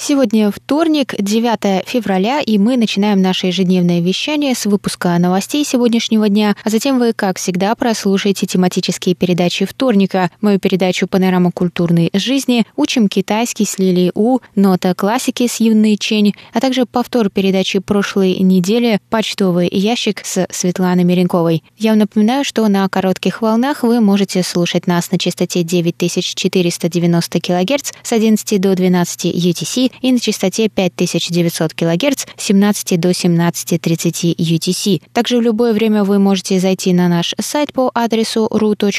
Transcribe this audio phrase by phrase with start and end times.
[0.00, 6.54] Сегодня вторник, 9 февраля, и мы начинаем наше ежедневное вещание с выпуска новостей сегодняшнего дня,
[6.62, 13.08] а затем вы, как всегда, прослушаете тематические передачи вторника, мою передачу «Панорама культурной жизни», «Учим
[13.08, 19.00] китайский» с Лилией У, «Нота классики» с Юной Чень, а также повтор передачи прошлой недели
[19.10, 21.64] «Почтовый ящик» с Светланой Меренковой.
[21.76, 27.92] Я вам напоминаю, что на коротких волнах вы можете слушать нас на частоте 9490 кГц
[28.04, 35.02] с 11 до 12 UTC и на частоте 5900 кГц с 17 до 17.30 UTC.
[35.12, 38.92] Также в любое время вы можете зайти на наш сайт по адресу ru.rti.org.tw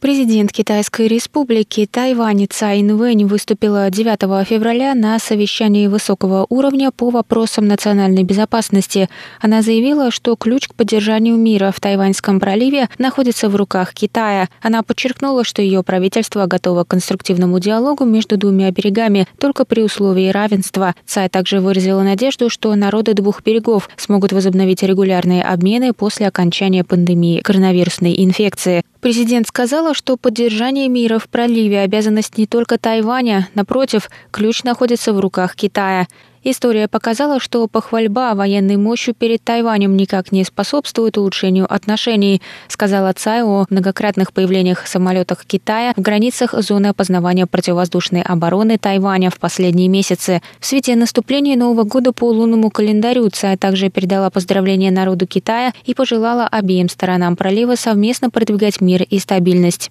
[0.05, 7.67] Президент Китайской республики Тайвань Цай Инвэнь выступила 9 февраля на совещании высокого уровня по вопросам
[7.67, 9.09] национальной безопасности.
[9.41, 14.51] Она заявила, что ключ к поддержанию мира в Тайваньском проливе находится в руках Китая.
[14.61, 20.29] Она подчеркнула, что ее правительство готово к конструктивному диалогу между двумя берегами только при условии
[20.29, 20.95] равенства.
[21.07, 27.41] Цай также выразила надежду, что народы двух берегов смогут возобновить регулярные обмены после окончания пандемии
[27.41, 28.85] коронавирусной инфекции.
[29.05, 35.21] Президент сказала, что поддержание мира в проливе– обязанность не только Тайваня, напротив, ключ находится в
[35.21, 36.07] руках Китая.
[36.47, 43.43] История показала, что похвальба военной мощью перед Тайванем никак не способствует улучшению отношений, сказала Цай
[43.43, 50.43] о многократных появлениях самолетов Китая в границах зоны опознавания противовоздушной обороны Тайваня в последние месяцы.
[50.61, 55.95] В свете наступления Нового года по лунному календарю Цай также передала поздравления народу Китая и
[55.95, 59.91] пожелала обеим сторонам пролива совместно продвигать мир и стабильность.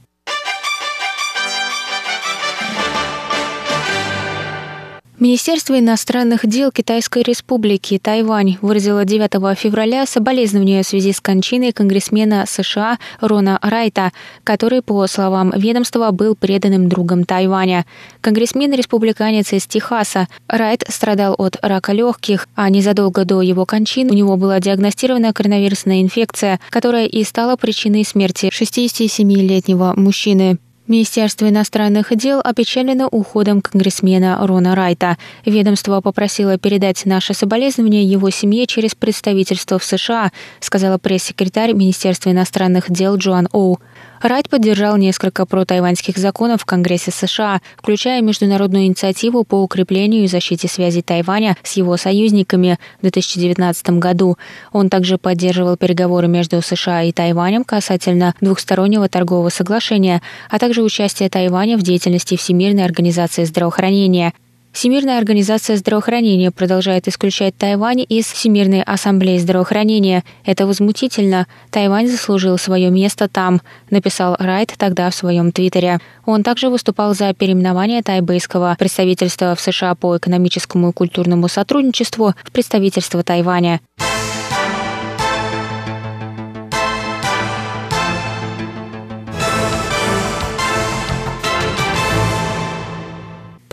[5.23, 12.43] Министерство иностранных дел Китайской Республики Тайвань выразило 9 февраля соболезнования в связи с кончиной конгрессмена
[12.45, 14.11] США Рона Райта,
[14.43, 17.85] который, по словам ведомства, был преданным другом Тайваня.
[18.19, 20.27] Конгрессмен-республиканец из Техаса.
[20.49, 26.01] Райт страдал от рака легких, а незадолго до его кончины у него была диагностирована коронавирусная
[26.01, 30.57] инфекция, которая и стала причиной смерти 67-летнего мужчины.
[30.85, 35.17] Министерство иностранных дел опечалено уходом конгрессмена Рона Райта.
[35.45, 42.91] Ведомство попросило передать наше соболезнование его семье через представительство в США, сказала пресс-секретарь Министерства иностранных
[42.91, 43.79] дел Джоан Оу.
[44.23, 50.69] Райт поддержал несколько протайваньских законов в Конгрессе США, включая международную инициативу по укреплению и защите
[50.69, 54.37] связи Тайваня с его союзниками в 2019 году.
[54.71, 61.29] Он также поддерживал переговоры между США и Тайванем касательно двухстороннего торгового соглашения, а также участие
[61.29, 64.31] Тайваня в деятельности Всемирной организации здравоохранения.
[64.73, 70.23] Всемирная организация здравоохранения продолжает исключать Тайвань из Всемирной ассамблеи здравоохранения.
[70.45, 71.45] Это возмутительно.
[71.69, 75.99] Тайвань заслужил свое место там, написал Райт тогда в своем твиттере.
[76.25, 82.51] Он также выступал за переименование тайбэйского представительства в США по экономическому и культурному сотрудничеству в
[82.51, 83.79] представительство Тайваня.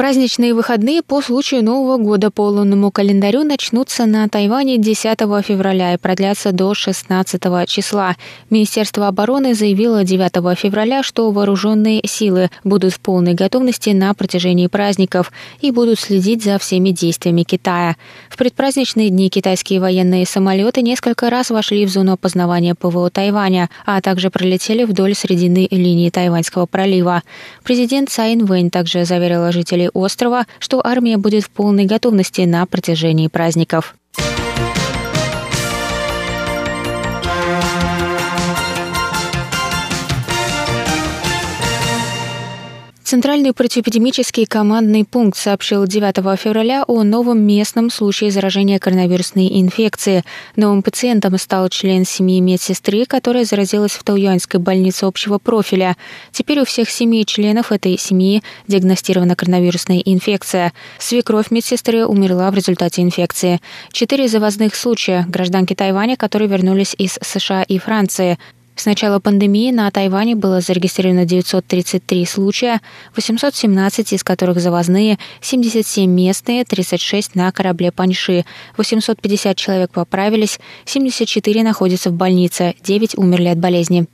[0.01, 5.99] Праздничные выходные по случаю Нового года по лунному календарю начнутся на Тайване 10 февраля и
[5.99, 8.17] продлятся до 16 числа.
[8.49, 15.31] Министерство обороны заявило 9 февраля, что вооруженные силы будут в полной готовности на протяжении праздников
[15.61, 17.97] и будут следить за всеми действиями Китая.
[18.31, 24.01] В предпраздничные дни китайские военные самолеты несколько раз вошли в зону опознавания ПВО Тайваня, а
[24.01, 27.23] также пролетели вдоль средины линии Тайваньского пролива.
[27.65, 33.29] Президент Цайн Вэнь также заверила жителей острова, что армия будет в полной готовности на протяжении
[33.29, 33.95] праздников.
[43.11, 50.23] Центральный противоэпидемический командный пункт сообщил 9 февраля о новом местном случае заражения коронавирусной инфекцией.
[50.55, 55.97] Новым пациентом стал член семьи медсестры, которая заразилась в Тауюаньской больнице общего профиля.
[56.31, 60.73] Теперь у всех семи членов этой семьи диагностирована коронавирусная инфекция.
[61.01, 63.61] Свекровь медсестры умерла в результате инфекции.
[63.91, 68.39] Четыре завозных случая гражданки Тайваня, которые вернулись из США и Франции.
[68.81, 72.81] С начала пандемии на Тайване было зарегистрировано 933 случая,
[73.15, 78.47] 817 из которых завозные, 77 местные, 36 на корабле Паньши.
[78.79, 84.07] 850 человек поправились, 74 находятся в больнице, 9 умерли от болезни.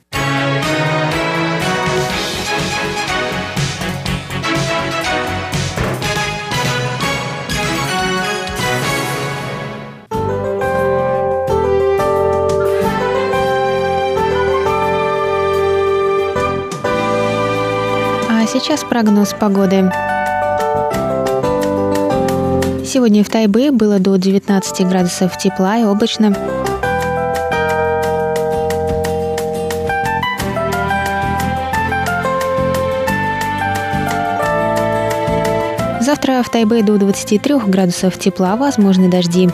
[18.47, 19.91] Сейчас прогноз погоды.
[22.85, 26.33] Сегодня в Тайбе было до 19 градусов тепла и облачно.
[35.99, 39.49] Завтра в Тайбе до 23 градусов тепла, возможны дожди.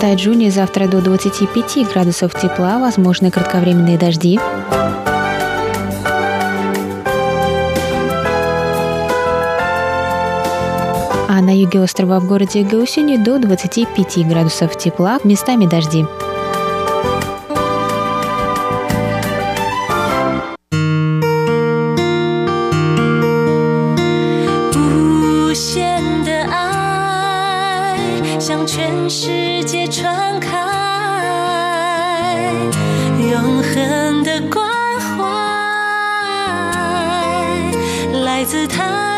[0.00, 4.40] Тайджуне завтра до 25 градусов тепла, возможны кратковременные дожди.
[11.28, 16.06] А на юге острова в городе Гаусюни до 25 градусов тепла, местами дожди.
[28.40, 30.56] 向全世界传开
[33.30, 34.66] 永恒的关
[34.98, 35.26] 怀
[38.22, 39.09] 来自他。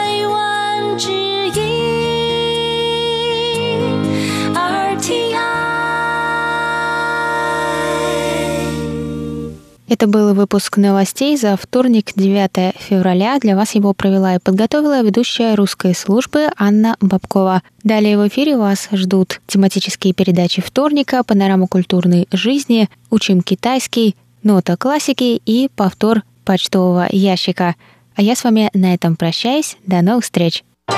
[10.02, 13.38] Это был выпуск новостей за вторник, 9 февраля.
[13.38, 17.62] Для вас его провела и подготовила ведущая русской службы Анна Бабкова.
[17.84, 25.40] Далее в эфире вас ждут тематические передачи вторника, панорама культурной жизни, учим китайский, нота классики
[25.46, 27.76] и повтор почтового ящика.
[28.16, 29.76] А я с вами на этом прощаюсь.
[29.87, 30.64] До новых встреч!
[30.88, 30.93] В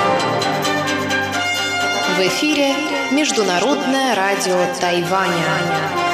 [2.21, 2.73] эфире
[3.11, 6.04] Международное радио Тайваня.